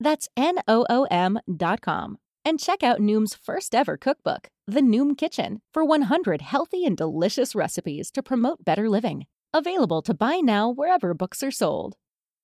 [0.00, 2.18] That's N-O-O-M dot com.
[2.44, 7.54] And check out Noom's first ever cookbook, The Noom Kitchen, for 100 healthy and delicious
[7.54, 9.26] recipes to promote better living.
[9.52, 11.96] Available to buy now wherever books are sold.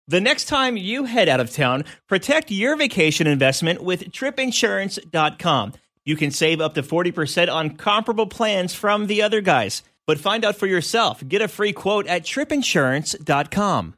[0.08, 5.72] The next time you head out of town, protect your vacation investment with tripinsurance.com.
[6.05, 9.82] You can save up to 40% on comparable plans from the other guys.
[10.06, 11.27] But find out for yourself.
[11.27, 13.94] Get a free quote at tripinsurance.com.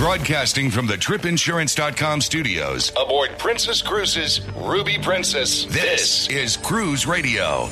[0.00, 5.66] Broadcasting from the tripinsurance.com studios aboard Princess Cruises Ruby Princess.
[5.66, 7.68] This is Cruise Radio.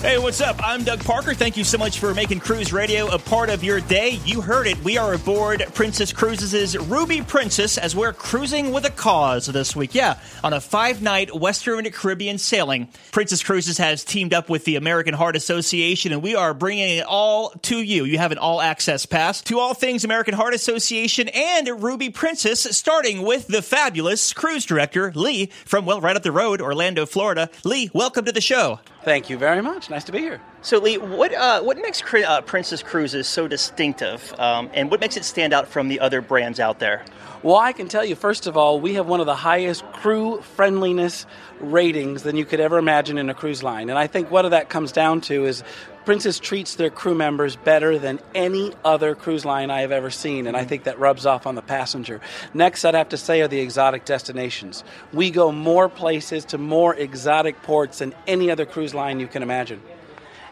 [0.00, 0.60] Hey, what's up?
[0.62, 1.34] I'm Doug Parker.
[1.34, 4.20] Thank you so much for making Cruise Radio a part of your day.
[4.24, 4.82] You heard it.
[4.84, 9.96] We are aboard Princess Cruises' Ruby Princess as we're cruising with a cause this week.
[9.96, 12.86] Yeah, on a five night Western Caribbean sailing.
[13.10, 17.04] Princess Cruises has teamed up with the American Heart Association, and we are bringing it
[17.04, 18.04] all to you.
[18.04, 22.62] You have an all access pass to all things American Heart Association and Ruby Princess,
[22.76, 27.50] starting with the fabulous cruise director, Lee, from, well, right up the road, Orlando, Florida.
[27.64, 28.78] Lee, welcome to the show.
[29.08, 29.88] Thank you very much.
[29.88, 30.38] Nice to be here.
[30.60, 35.16] So, Lee, what uh, what makes uh, Princess Cruises so distinctive, um, and what makes
[35.16, 37.06] it stand out from the other brands out there?
[37.42, 40.42] Well, I can tell you, first of all, we have one of the highest crew
[40.42, 41.24] friendliness
[41.58, 43.88] ratings than you could ever imagine in a cruise line.
[43.88, 45.64] And I think what of that comes down to is
[46.08, 50.46] Princess treats their crew members better than any other cruise line I have ever seen,
[50.46, 50.68] and I mm-hmm.
[50.70, 52.22] think that rubs off on the passenger.
[52.54, 54.84] Next, I'd have to say are the exotic destinations.
[55.12, 59.42] We go more places to more exotic ports than any other cruise line you can
[59.42, 59.82] imagine.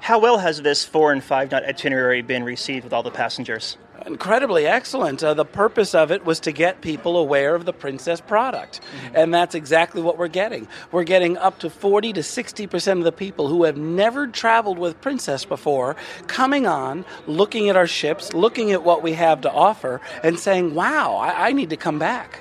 [0.02, 3.78] How well has this four and five night itinerary been received with all the passengers?
[4.06, 5.22] Incredibly excellent.
[5.22, 8.80] Uh, the purpose of it was to get people aware of the Princess product.
[8.80, 9.16] Mm-hmm.
[9.16, 10.68] And that's exactly what we're getting.
[10.92, 15.00] We're getting up to 40 to 60% of the people who have never traveled with
[15.00, 15.96] Princess before
[16.26, 20.74] coming on, looking at our ships, looking at what we have to offer, and saying,
[20.74, 22.40] wow, I, I need to come back.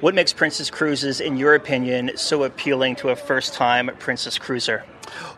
[0.00, 4.84] What makes Princess Cruises, in your opinion, so appealing to a first time Princess cruiser?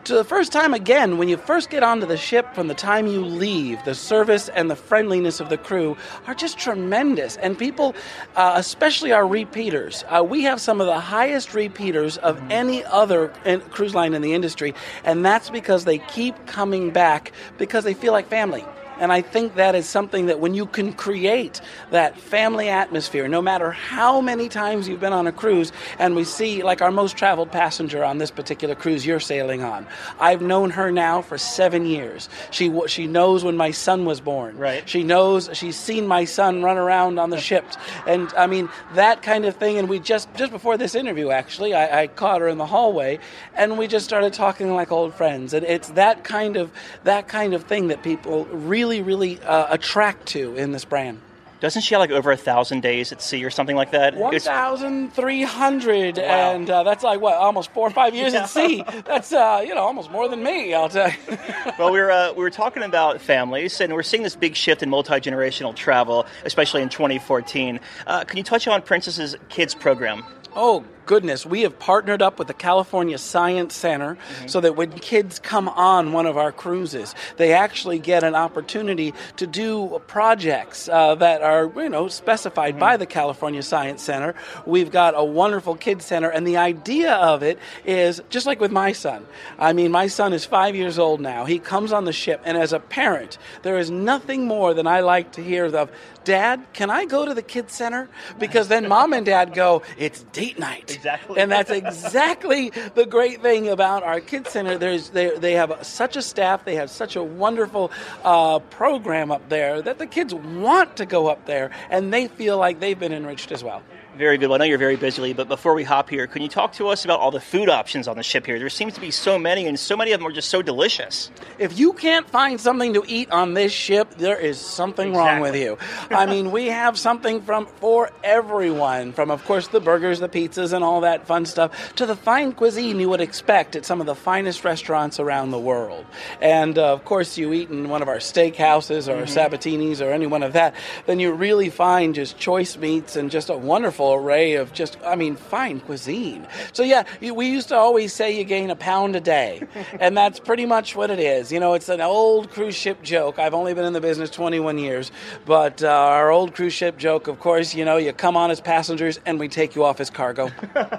[0.05, 3.07] To the first time again, when you first get onto the ship from the time
[3.07, 5.95] you leave, the service and the friendliness of the crew
[6.27, 7.37] are just tremendous.
[7.37, 7.95] And people,
[8.35, 12.51] uh, especially our repeaters, uh, we have some of the highest repeaters of mm-hmm.
[12.51, 14.73] any other in- cruise line in the industry.
[15.03, 18.65] And that's because they keep coming back because they feel like family.
[19.01, 23.41] And I think that is something that when you can create that family atmosphere, no
[23.41, 27.17] matter how many times you've been on a cruise, and we see like our most
[27.17, 29.87] traveled passenger on this particular cruise you're sailing on,
[30.19, 32.29] I've known her now for seven years.
[32.51, 34.55] She she knows when my son was born.
[34.55, 34.87] Right.
[34.87, 37.65] She knows she's seen my son run around on the ship,
[38.05, 39.79] and I mean that kind of thing.
[39.79, 43.17] And we just just before this interview, actually, I, I caught her in the hallway,
[43.55, 45.55] and we just started talking like old friends.
[45.55, 46.71] And it's that kind of
[47.03, 51.19] that kind of thing that people really really, really uh, attract to in this brand.
[51.61, 54.15] Doesn't she have like over a thousand days at sea or something like that?
[54.15, 56.23] One thousand three hundred, wow.
[56.23, 58.43] and uh, that's like what almost four or five years yeah.
[58.43, 58.83] at sea.
[59.05, 60.73] That's uh, you know almost more than me.
[60.73, 61.37] I'll tell you.
[61.77, 64.81] well, we were uh, we were talking about families, and we're seeing this big shift
[64.81, 67.79] in multi generational travel, especially in 2014.
[68.07, 70.25] Uh, can you touch on Princess's Kids program?
[70.55, 74.47] Oh goodness, we have partnered up with the California Science Center mm-hmm.
[74.47, 79.13] so that when kids come on one of our cruises, they actually get an opportunity
[79.37, 82.79] to do projects uh, that are, you know, specified mm-hmm.
[82.79, 84.35] by the California Science Center.
[84.65, 88.71] We've got a wonderful kids center, and the idea of it is just like with
[88.71, 89.25] my son.
[89.57, 91.45] I mean, my son is five years old now.
[91.45, 94.99] He comes on the ship, and as a parent, there is nothing more than I
[94.99, 95.91] like to hear of,
[96.23, 98.07] Dad, can I go to the kids center?
[98.37, 100.90] Because then mom and dad go, it's date night.
[100.95, 101.39] Exactly.
[101.39, 104.77] And that's exactly the great thing about our kids center.
[104.77, 107.91] There's they, they have such a staff, they have such a wonderful
[108.23, 112.57] uh, program up there that the kids want to go up there and they feel
[112.57, 113.81] like they've been enriched as well.
[114.17, 114.49] Very good.
[114.49, 116.89] Well, I know you're very busy, but before we hop here, can you talk to
[116.89, 118.59] us about all the food options on the ship here?
[118.59, 121.31] There seems to be so many, and so many of them are just so delicious.
[121.59, 125.31] If you can't find something to eat on this ship, there is something exactly.
[125.31, 125.77] wrong with you.
[126.09, 130.73] I mean, we have something from for everyone, from of course the burgers, the pizzas,
[130.73, 134.07] and all that fun stuff, to the fine cuisine you would expect at some of
[134.07, 136.05] the finest restaurants around the world.
[136.41, 139.27] And uh, of course, you eat in one of our steakhouses or mm-hmm.
[139.27, 140.75] Sabatini's or any one of that,
[141.05, 145.15] then you really find just choice meats and just a wonderful array of just, I
[145.15, 146.47] mean, fine cuisine.
[146.73, 149.61] So, yeah, we used to always say you gain a pound a day,
[149.99, 151.51] and that's pretty much what it is.
[151.51, 153.39] You know, it's an old cruise ship joke.
[153.39, 155.11] I've only been in the business 21 years,
[155.45, 158.61] but uh, our old cruise ship joke, of course, you know, you come on as
[158.61, 160.49] passengers and we take you off as cargo.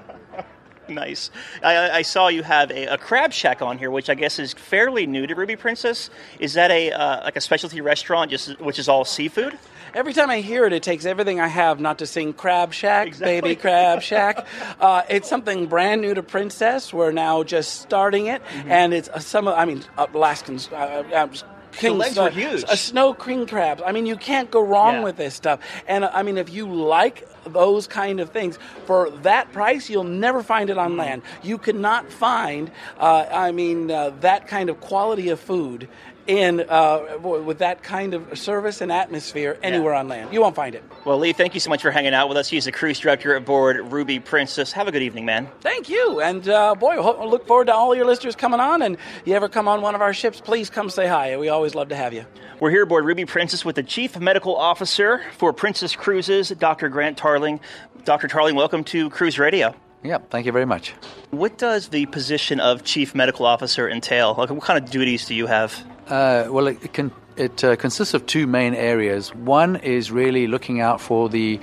[0.88, 1.30] nice.
[1.62, 4.52] I, I, saw you have a, a, crab shack on here, which I guess is
[4.52, 6.10] fairly new to Ruby Princess.
[6.38, 9.58] Is that a uh, like a specialty restaurant, just which is all seafood?
[9.94, 13.08] Every time I hear it, it takes everything I have not to sing Crab Shack,
[13.08, 13.40] exactly.
[13.40, 14.46] baby Crab Shack.
[14.80, 16.94] uh, it's something brand new to Princess.
[16.94, 18.70] We're now just starting it, mm-hmm.
[18.70, 19.48] and it's uh, some.
[19.48, 20.68] of, I mean, Alaskans.
[20.72, 21.28] Uh, uh
[21.72, 22.64] King, the legs were huge.
[22.68, 23.82] A snow cream crabs.
[23.84, 25.04] I mean, you can't go wrong yeah.
[25.04, 25.60] with this stuff.
[25.88, 30.04] And uh, I mean, if you like those kind of things for that price, you'll
[30.04, 31.00] never find it on mm-hmm.
[31.00, 31.22] land.
[31.42, 35.88] You cannot find, uh, I mean, uh, that kind of quality of food
[36.26, 40.00] in uh, with that kind of service and atmosphere anywhere yeah.
[40.00, 40.32] on land.
[40.32, 40.82] You won't find it.
[41.04, 42.48] Well, Lee, thank you so much for hanging out with us.
[42.48, 44.72] He's the cruise director aboard Ruby Princess.
[44.72, 45.48] Have a good evening, man.
[45.60, 46.20] Thank you.
[46.20, 48.82] And uh, boy, I look forward to all your listeners coming on.
[48.82, 51.36] And you ever come on one of our ships, please come say hi.
[51.36, 52.24] We always love to have you.
[52.60, 56.88] We're here aboard Ruby Princess with the Chief Medical Officer for Princess Cruises, Dr.
[56.88, 57.60] Grant Tarling.
[58.04, 58.28] Dr.
[58.28, 59.74] Tarling, welcome to Cruise Radio.
[60.04, 60.90] Yeah, thank you very much.
[61.30, 64.34] What does the position of Chief Medical Officer entail?
[64.36, 65.84] Like, what kind of duties do you have?
[66.08, 69.34] Uh, well, it, can, it uh, consists of two main areas.
[69.34, 71.60] One is really looking out for the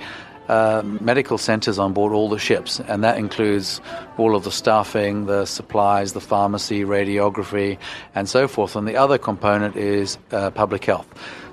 [0.48, 3.80] uh, medical centers on board all the ships, and that includes
[4.18, 7.78] all of the staffing, the supplies, the pharmacy, radiography,
[8.16, 8.74] and so forth.
[8.74, 11.06] And the other component is uh, public health.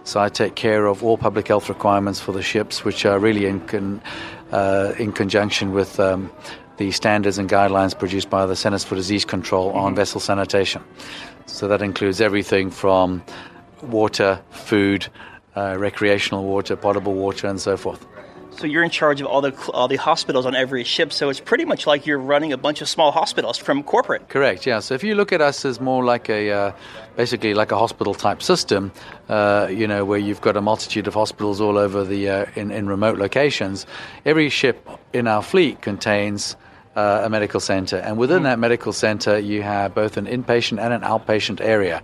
[0.04, 3.46] So I take care of all public health requirements for the ships, which are really
[3.46, 4.02] in, con,
[4.52, 6.32] uh, in conjunction with um,
[6.78, 10.84] the standards and guidelines produced by the Centers for Disease Control on vessel sanitation.
[11.46, 13.24] So that includes everything from
[13.82, 15.08] water, food,
[15.56, 18.06] uh, recreational water, potable water, and so forth.
[18.58, 21.14] So you're in charge of all the all the hospitals on every ship.
[21.14, 24.30] So it's pretty much like you're running a bunch of small hospitals from corporate.
[24.30, 24.66] Correct.
[24.66, 24.80] Yeah.
[24.80, 26.72] So if you look at us as more like a uh,
[27.16, 28.92] basically like a hospital type system,
[29.30, 32.72] uh, you know, where you've got a multitude of hospitals all over the uh, in
[32.72, 33.86] in remote locations.
[34.26, 36.56] Every ship in our fleet contains
[36.98, 37.98] uh, a medical center.
[37.98, 38.44] And within mm.
[38.44, 42.02] that medical center, you have both an inpatient and an outpatient area.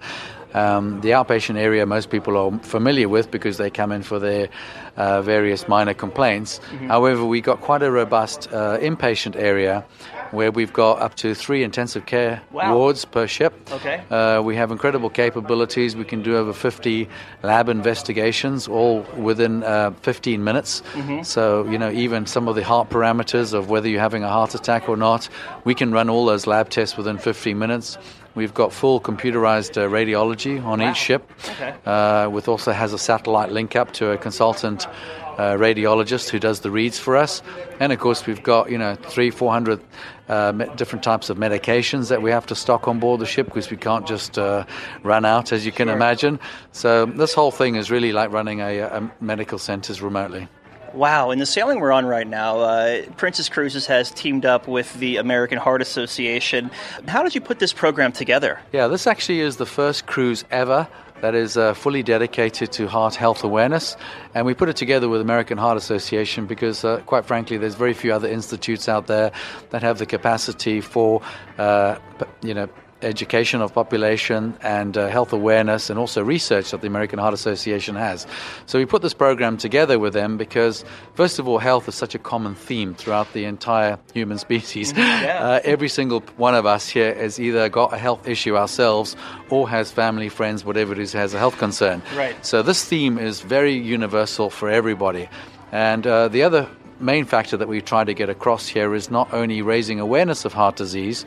[0.54, 4.50] Um, the outpatient area most people are familiar with because they come in for their
[4.96, 6.60] uh, various minor complaints.
[6.60, 6.88] Mm-hmm.
[6.88, 9.86] However, we got quite a robust uh, inpatient area
[10.34, 12.76] where we've got up to three intensive care wow.
[12.76, 13.54] wards per ship.
[13.72, 14.04] Okay.
[14.10, 15.96] Uh, we have incredible capabilities.
[15.96, 17.08] We can do over 50
[17.44, 20.82] lab investigations, all within uh, 15 minutes.
[20.94, 21.22] Mm-hmm.
[21.22, 24.56] So, you know, even some of the heart parameters of whether you're having a heart
[24.56, 25.30] attack or not,
[25.66, 27.98] we can run all those lab tests within 15 minutes.
[28.36, 30.92] We've got full computerized uh, radiology on wow.
[30.92, 31.76] each ship, okay.
[31.86, 36.60] uh, with also has a satellite link up to a consultant uh, radiologist who does
[36.62, 37.42] the reads for us.
[37.80, 39.82] And of course, we've got you know three, four hundred
[40.30, 43.70] uh, different types of medications that we have to stock on board the ship because
[43.70, 44.66] we can't just uh,
[45.04, 45.96] run out, as you can sure.
[45.96, 46.40] imagine.
[46.72, 50.48] So this whole thing is really like running a, a medical centers remotely.
[50.94, 54.94] Wow, in the sailing we're on right now, uh, Princess Cruises has teamed up with
[55.00, 56.70] the American Heart Association.
[57.08, 58.60] How did you put this program together?
[58.72, 60.88] Yeah, this actually is the first cruise ever
[61.24, 63.96] that is uh, fully dedicated to heart health awareness.
[64.36, 67.94] And we put it together with American Heart Association because, uh, quite frankly, there's very
[67.94, 69.32] few other institutes out there
[69.70, 71.22] that have the capacity for,
[71.58, 71.96] uh,
[72.42, 72.68] you know,
[73.04, 77.96] education of population and uh, health awareness and also research that the American Heart Association
[77.96, 78.26] has.
[78.66, 82.16] So we put this program together with them because, first of all, health is such
[82.16, 84.94] a common theme throughout the entire human species.
[84.94, 85.24] Mm-hmm.
[85.24, 85.44] Yeah.
[85.44, 89.16] Uh, every single one of us here has either got a health issue ourselves
[89.50, 92.02] or has family, friends, whatever it is, has a health concern.
[92.16, 92.36] Right.
[92.46, 95.30] So this theme is very universal for everybody.
[95.72, 96.68] And uh, the other
[97.00, 100.54] main factor that we try to get across here is not only raising awareness of
[100.54, 101.26] heart disease,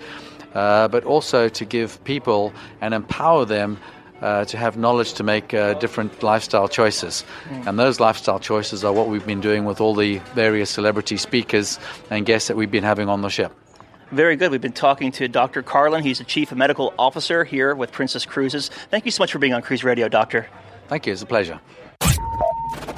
[0.57, 3.79] uh, but also to give people and empower them
[4.23, 7.25] uh, to have knowledge to make uh, different lifestyle choices.
[7.51, 7.67] Mm.
[7.67, 11.79] And those lifestyle choices are what we've been doing with all the various celebrity speakers
[12.11, 13.53] and guests that we've been having on the ship.
[14.13, 14.51] Very good.
[14.51, 15.63] We've been talking to Dr.
[15.63, 16.05] Tarling.
[16.05, 18.71] He's the Chief Medical Officer here with Princess Cruises.
[18.91, 20.47] Thank you so much for being on Cruise Radio, Doctor.
[20.89, 21.13] Thank you.
[21.13, 21.61] It's a pleasure.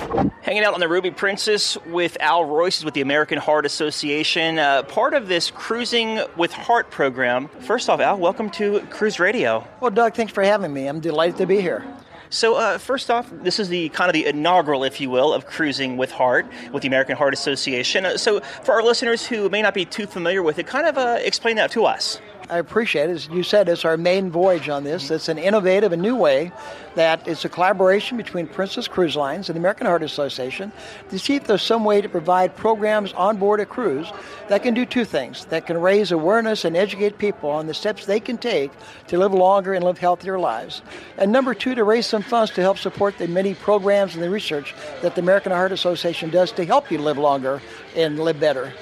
[0.08, 4.82] Hanging out on the Ruby Princess with Al Royce with the American Heart Association, uh,
[4.84, 7.48] part of this Cruising with Heart program.
[7.60, 9.66] First off, Al, welcome to Cruise Radio.
[9.80, 10.86] Well, Doug, thanks for having me.
[10.86, 11.84] I'm delighted to be here.
[12.30, 15.46] So, uh, first off, this is the kind of the inaugural, if you will, of
[15.46, 18.06] Cruising with Heart with the American Heart Association.
[18.06, 20.96] Uh, so, for our listeners who may not be too familiar with it, kind of
[20.96, 22.18] uh, explain that to us.
[22.50, 23.12] I appreciate it.
[23.12, 25.10] As you said, it's our main voyage on this.
[25.10, 26.50] It's an innovative and new way
[26.94, 30.72] that it's a collaboration between Princess Cruise Lines and the American Heart Association
[31.10, 34.10] to see if there's some way to provide programs on board a cruise
[34.48, 38.06] that can do two things that can raise awareness and educate people on the steps
[38.06, 38.72] they can take
[39.08, 40.80] to live longer and live healthier lives.
[41.18, 44.30] And number two, to raise some funds to help support the many programs and the
[44.30, 47.60] research that the American Heart Association does to help you live longer
[47.94, 48.72] and live better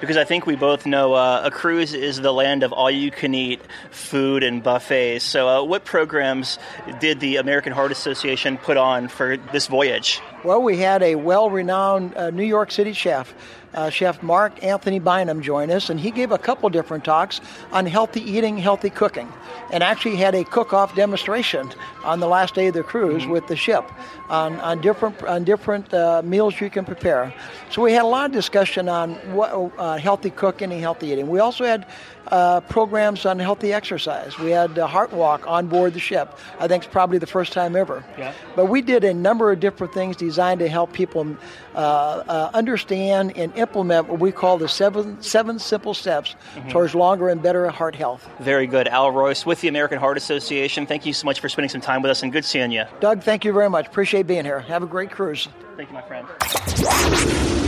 [0.00, 3.10] because I think we both know uh, a cruise is the land of all you
[3.10, 5.24] can eat food and buffets.
[5.24, 6.58] So, uh, what programs
[7.00, 10.20] did the American Heart Association put on for this voyage?
[10.44, 13.34] Well, we had a well renowned uh, New York City chef
[13.74, 17.40] uh, Chef Marc Anthony Bynum join us, and he gave a couple different talks
[17.72, 19.32] on healthy eating, healthy cooking,
[19.72, 21.70] and actually had a cook-off demonstration
[22.04, 23.32] on the last day of the cruise mm-hmm.
[23.32, 23.84] with the ship
[24.28, 27.32] on, on different on different uh, meals you can prepare.
[27.70, 31.28] So we had a lot of discussion on what uh, healthy cooking and healthy eating.
[31.28, 31.86] We also had
[32.30, 34.38] uh, programs on healthy exercise.
[34.38, 36.38] We had a Heart Walk on board the ship.
[36.58, 38.04] I think it's probably the first time ever.
[38.18, 38.32] Yeah.
[38.56, 41.36] But we did a number of different things designed to help people
[41.74, 46.68] uh, uh, understand and implement what we call the seven seven simple steps mm-hmm.
[46.68, 48.28] towards longer and better heart health.
[48.40, 50.86] Very good, Al Royce with the American Heart Association.
[50.86, 52.84] Thank you so much for spending some time with us, and good seeing you.
[53.00, 53.86] Doug, thank you very much.
[53.86, 54.60] Appreciate being here.
[54.60, 55.48] Have a great cruise.
[55.76, 57.67] Thank you, my friend.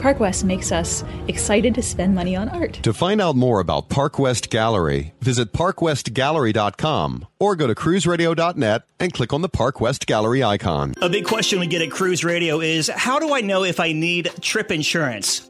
[0.00, 2.74] Park West makes us excited to spend money on art.
[2.82, 9.12] To find out more about Park West Gallery, visit parkwestgallery.com or go to cruiseradio.net and
[9.12, 10.94] click on the Park West Gallery icon.
[11.02, 13.92] A big question we get at Cruise Radio is how do I know if I
[13.92, 15.49] need trip insurance?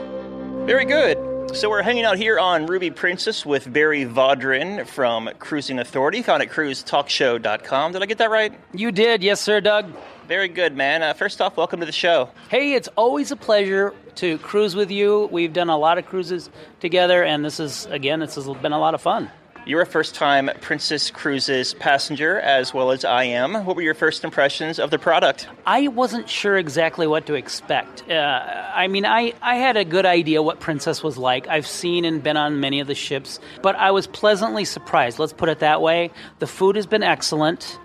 [0.65, 1.55] Very good.
[1.55, 6.41] So we're hanging out here on Ruby Princess with Barry Vaudrin from Cruising Authority, found
[6.41, 7.91] at cruisetalkshow.com.
[7.91, 8.53] Did I get that right?
[8.73, 9.91] You did, yes, sir, Doug.
[10.27, 11.03] Very good, man.
[11.03, 12.29] Uh, first off, welcome to the show.
[12.49, 15.27] Hey, it's always a pleasure to cruise with you.
[15.31, 16.49] We've done a lot of cruises
[16.79, 19.29] together, and this is, again, this has been a lot of fun.
[19.63, 23.53] You're a first time Princess Cruises passenger, as well as I am.
[23.63, 25.47] What were your first impressions of the product?
[25.67, 28.09] I wasn't sure exactly what to expect.
[28.09, 31.47] Uh, I mean, I, I had a good idea what Princess was like.
[31.47, 35.19] I've seen and been on many of the ships, but I was pleasantly surprised.
[35.19, 36.09] Let's put it that way.
[36.39, 37.77] The food has been excellent,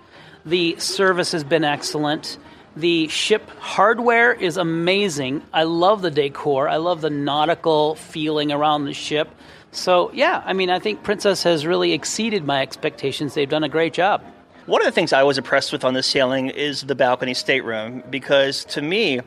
[0.47, 2.39] the service has been excellent.
[2.77, 5.41] The ship hardware is amazing.
[5.51, 6.69] I love the decor.
[6.69, 9.29] I love the nautical feeling around the ship.
[9.71, 13.33] So, yeah, I mean, I think Princess has really exceeded my expectations.
[13.33, 14.23] They've done a great job.
[14.67, 18.03] One of the things I was impressed with on this sailing is the balcony stateroom
[18.11, 19.21] because to me,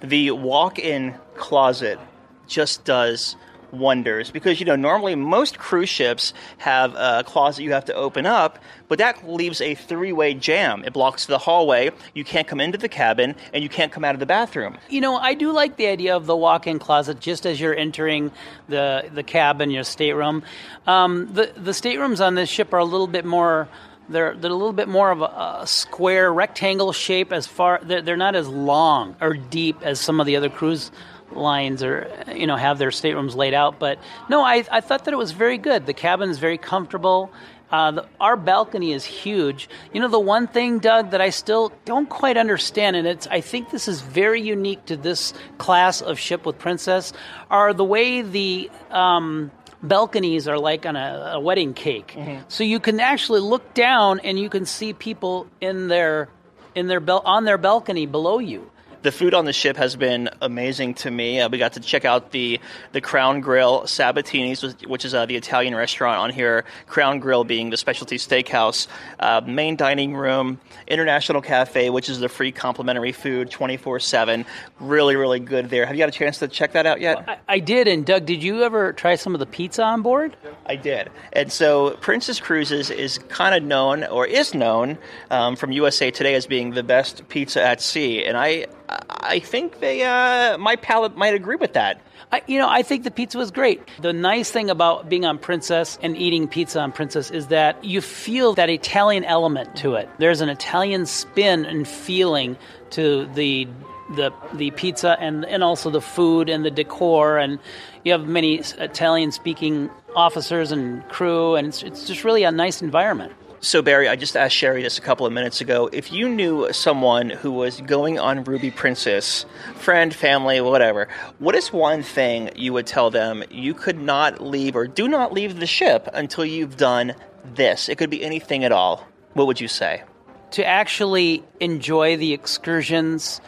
[0.00, 1.98] the walk in closet
[2.46, 3.34] just does
[3.72, 4.30] wonders.
[4.30, 8.58] Because you know normally most cruise ships have a closet you have to open up
[8.88, 10.84] but that leaves a three-way jam.
[10.84, 14.14] It blocks the hallway you can't come into the cabin and you can't come out
[14.14, 14.76] of the bathroom.
[14.88, 18.30] You know i do like the idea of the walk-in closet just as you're entering
[18.68, 20.42] the the cabin your stateroom.
[20.86, 23.68] Um, the the staterooms on this ship are a little bit more
[24.08, 28.02] they're, they're a little bit more of a, a square rectangle shape as far they're,
[28.02, 30.90] they're, not as long or deep as some of the other cruise
[31.36, 33.78] lines or you know have their staterooms laid out.
[33.78, 33.98] But
[34.28, 35.86] no, I, I thought that it was very good.
[35.86, 37.32] The cabin is very comfortable.
[37.70, 39.68] Uh, the, our balcony is huge.
[39.94, 43.40] You know, the one thing, Doug, that I still don't quite understand, and it's I
[43.40, 47.14] think this is very unique to this class of ship with Princess,
[47.50, 49.50] are the way the um,
[49.82, 52.14] balconies are like on a, a wedding cake.
[52.14, 52.42] Mm-hmm.
[52.48, 56.28] So you can actually look down and you can see people in their
[56.74, 58.70] in their bel- on their balcony below you
[59.02, 61.40] the food on the ship has been amazing to me.
[61.40, 62.60] Uh, we got to check out the
[62.92, 66.64] the Crown Grill Sabatini's, which is uh, the Italian restaurant on here.
[66.86, 68.86] Crown Grill being the specialty steakhouse,
[69.18, 74.44] uh, main dining room, international cafe, which is the free complimentary food, twenty four seven.
[74.80, 75.86] Really, really good there.
[75.86, 77.26] Have you got a chance to check that out yet?
[77.26, 77.88] Well, I, I did.
[77.88, 80.36] And Doug, did you ever try some of the pizza on board?
[80.66, 81.10] I did.
[81.32, 84.98] And so Princess Cruises is kind of known, or is known,
[85.30, 88.24] um, from USA Today as being the best pizza at sea.
[88.24, 92.00] And I I think they uh, my palate might agree with that.
[92.32, 93.86] I, you know, I think the pizza was great.
[94.00, 98.00] The nice thing about being on Princess and eating pizza on Princess is that you
[98.00, 100.08] feel that Italian element to it.
[100.18, 102.56] There's an Italian spin and feeling
[102.90, 103.68] to the
[104.16, 107.58] the the pizza and and also the food and the decor and
[108.04, 112.82] you have many Italian speaking officers and crew and it's, it's just really a nice
[112.82, 113.32] environment.
[113.64, 115.88] So, Barry, I just asked Sherry this a couple of minutes ago.
[115.92, 121.06] If you knew someone who was going on Ruby Princess, friend, family, whatever,
[121.38, 125.32] what is one thing you would tell them you could not leave or do not
[125.32, 127.14] leave the ship until you've done
[127.54, 127.88] this?
[127.88, 129.06] It could be anything at all.
[129.34, 130.02] What would you say?
[130.50, 133.40] To actually enjoy the excursions,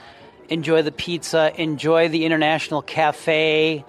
[0.48, 3.84] enjoy the pizza, enjoy the international cafe,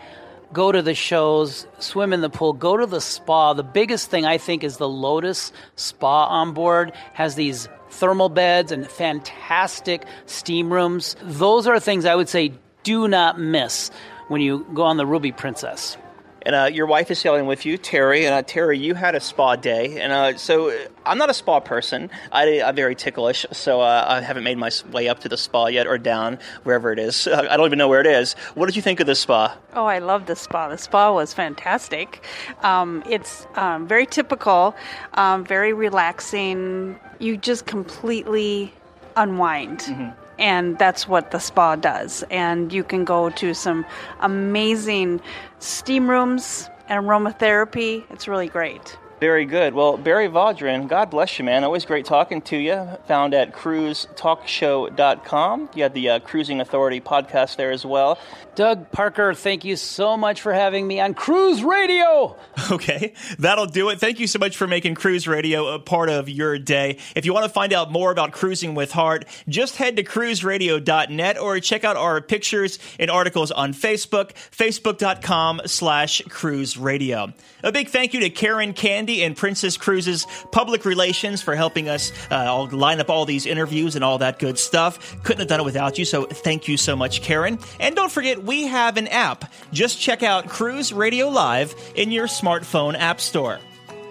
[0.54, 3.54] go to the shows, swim in the pool, go to the spa.
[3.54, 8.72] The biggest thing I think is the Lotus Spa on board has these thermal beds
[8.72, 11.16] and fantastic steam rooms.
[11.22, 13.92] Those are things I would say do not miss
[14.28, 15.98] when you go on the Ruby Princess.
[16.46, 18.26] And uh, your wife is sailing with you, Terry.
[18.26, 20.76] And uh, Terry, you had a spa day, and uh, so uh,
[21.06, 22.12] I'm not a spa person.
[22.32, 25.68] I, am very ticklish, so uh, I haven't made my way up to the spa
[25.68, 27.28] yet or down wherever it is.
[27.28, 28.34] I don't even know where it is.
[28.54, 29.58] What did you think of the spa?
[29.74, 30.70] Oh, I love the spa.
[30.70, 32.24] The spa was fantastic.
[32.62, 34.76] Um, it's um, very typical,
[35.16, 37.00] um, very relaxing.
[37.18, 38.72] You just completely
[39.16, 39.80] unwind.
[39.80, 42.24] Mm-hmm and that's what the spa does.
[42.30, 43.86] And you can go to some
[44.20, 45.22] amazing
[45.60, 48.04] steam rooms and aromatherapy.
[48.10, 48.98] It's really great.
[49.20, 49.74] Very good.
[49.74, 51.64] Well, Barry Vaudrin, God bless you, man.
[51.64, 52.88] Always great talking to you.
[53.08, 55.70] Found at cruisetalkshow.com.
[55.74, 58.20] You had the uh, Cruising Authority podcast there as well.
[58.56, 62.36] Doug Parker, thank you so much for having me on Cruise Radio.
[62.72, 64.00] Okay, that'll do it.
[64.00, 66.98] Thank you so much for making Cruise Radio a part of your day.
[67.16, 71.38] If you want to find out more about cruising with heart, just head to cruiseradio.net
[71.38, 77.32] or check out our pictures and articles on Facebook, facebook.com slash cruise radio.
[77.62, 78.74] A big thank you to Karen
[79.10, 84.04] And Princess Cruises Public Relations for helping us uh, line up all these interviews and
[84.04, 85.22] all that good stuff.
[85.24, 87.60] Couldn't have done it without you, so thank you so much, Karen.
[87.80, 89.52] And don't forget, we have an app.
[89.72, 93.60] Just check out Cruise Radio Live in your smartphone app store.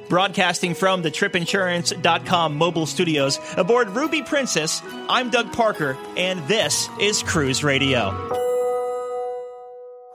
[0.08, 7.22] Broadcasting from the tripinsurance.com mobile studios aboard Ruby Princess, I'm Doug Parker, and this is
[7.22, 8.53] Cruise Radio.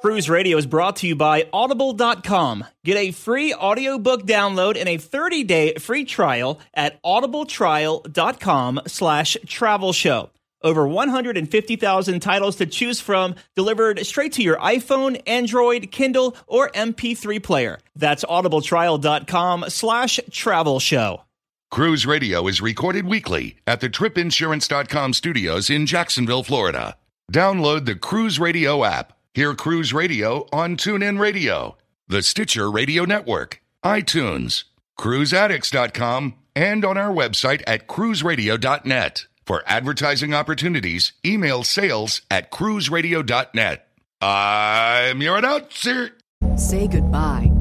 [0.01, 2.63] Cruise Radio is brought to you by Audible.com.
[2.85, 10.29] Get a free audiobook download and a 30-day free trial at audibletrial.com slash travel show.
[10.61, 17.43] Over 150,000 titles to choose from, delivered straight to your iPhone, Android, Kindle, or MP3
[17.43, 17.79] player.
[17.93, 21.23] That's audibletrial.com slash travel show.
[21.71, 26.97] Cruise Radio is recorded weekly at the tripinsurance.com studios in Jacksonville, Florida.
[27.31, 29.18] Download the Cruise Radio app.
[29.33, 34.63] Hear Cruise Radio on TuneIn Radio, the Stitcher Radio Network, iTunes,
[34.99, 39.25] cruiseaddicts.com, and on our website at cruiseradio.net.
[39.45, 43.87] For advertising opportunities, email sales at cruiseradio.net.
[44.21, 46.11] I'm your announcer.
[46.55, 47.48] Say goodbye